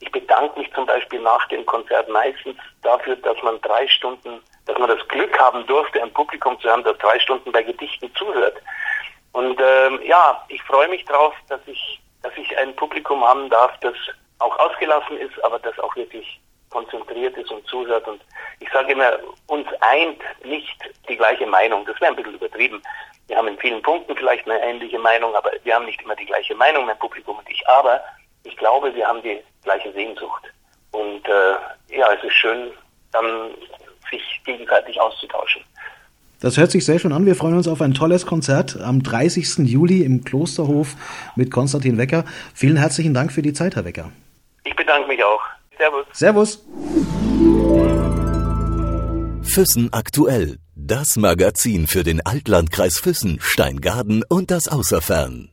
Ich 0.00 0.10
bedanke 0.10 0.58
mich 0.58 0.72
zum 0.72 0.86
Beispiel 0.86 1.20
nach 1.20 1.46
dem 1.48 1.66
Konzert 1.66 2.08
meistens 2.08 2.56
dafür, 2.82 3.16
dass 3.16 3.36
man 3.42 3.60
drei 3.60 3.86
Stunden, 3.86 4.40
dass 4.64 4.78
man 4.78 4.88
das 4.88 5.06
Glück 5.08 5.38
haben 5.38 5.66
durfte, 5.66 6.02
ein 6.02 6.12
Publikum 6.14 6.58
zu 6.58 6.70
haben, 6.70 6.84
das 6.84 6.96
drei 6.96 7.18
Stunden 7.18 7.52
bei 7.52 7.62
Gedichten 7.62 8.10
zuhört. 8.14 8.56
Und 9.32 9.60
ähm, 9.60 10.00
ja, 10.04 10.44
ich 10.48 10.62
freue 10.62 10.88
mich 10.88 11.04
darauf, 11.04 11.34
dass 11.48 11.60
ich, 11.66 12.00
dass 12.22 12.32
ich 12.36 12.56
ein 12.58 12.74
Publikum 12.76 13.24
haben 13.24 13.48
darf, 13.48 13.72
das 13.80 13.94
auch 14.38 14.58
ausgelassen 14.58 15.18
ist, 15.18 15.42
aber 15.44 15.58
das 15.58 15.78
auch 15.78 15.94
wirklich 15.96 16.40
konzentriert 16.70 17.36
ist 17.36 17.50
und 17.50 17.66
zuhört. 17.66 18.06
Und 18.08 18.20
ich 18.60 18.70
sage 18.72 18.92
immer, 18.92 19.18
uns 19.48 19.66
eint 19.80 20.20
nicht 20.44 20.78
die 21.08 21.16
gleiche 21.16 21.46
Meinung. 21.46 21.84
Das 21.84 22.00
wäre 22.00 22.12
ein 22.12 22.16
bisschen 22.16 22.34
übertrieben. 22.34 22.82
Wir 23.26 23.36
haben 23.36 23.48
in 23.48 23.58
vielen 23.58 23.82
Punkten 23.82 24.16
vielleicht 24.16 24.48
eine 24.48 24.60
ähnliche 24.62 24.98
Meinung, 24.98 25.34
aber 25.34 25.52
wir 25.62 25.74
haben 25.74 25.84
nicht 25.84 26.02
immer 26.02 26.16
die 26.16 26.26
gleiche 26.26 26.54
Meinung, 26.54 26.86
mein 26.86 26.98
Publikum 26.98 27.38
und 27.38 27.48
ich. 27.48 27.68
Aber 27.68 28.00
ich 28.44 28.56
glaube, 28.56 28.94
wir 28.94 29.06
haben 29.06 29.22
die 29.22 29.42
gleiche 29.62 29.92
Sehnsucht. 29.92 30.44
Und 30.92 31.28
äh, 31.28 31.54
ja, 31.96 32.12
es 32.12 32.24
ist 32.24 32.34
schön, 32.34 32.72
dann 33.12 33.54
sich 34.10 34.40
gegenseitig 34.44 35.00
auszutauschen. 35.00 35.64
Das 36.40 36.56
hört 36.56 36.70
sich 36.70 36.86
sehr 36.86 36.98
schön 36.98 37.12
an. 37.12 37.26
Wir 37.26 37.36
freuen 37.36 37.56
uns 37.56 37.68
auf 37.68 37.82
ein 37.82 37.92
tolles 37.92 38.24
Konzert 38.24 38.80
am 38.80 39.02
30. 39.02 39.58
Juli 39.58 40.02
im 40.02 40.24
Klosterhof 40.24 40.96
mit 41.36 41.50
Konstantin 41.50 41.98
Wecker. 41.98 42.24
Vielen 42.54 42.76
herzlichen 42.76 43.12
Dank 43.12 43.30
für 43.30 43.42
die 43.42 43.52
Zeit, 43.52 43.76
Herr 43.76 43.84
Wecker. 43.84 44.10
Ich 44.64 44.74
bedanke 44.74 45.06
mich 45.08 45.22
auch. 45.22 45.40
Servus. 45.76 46.06
Servus. 46.12 46.64
Füssen 49.42 49.92
aktuell. 49.92 50.56
Das 50.74 51.16
Magazin 51.16 51.86
für 51.86 52.04
den 52.04 52.24
Altlandkreis 52.24 52.98
Füssen, 52.98 53.38
Steingaden 53.40 54.24
und 54.28 54.50
das 54.50 54.68
Außerfern. 54.68 55.49